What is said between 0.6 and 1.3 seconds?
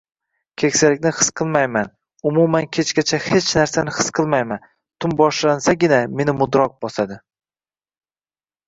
Keksalikni his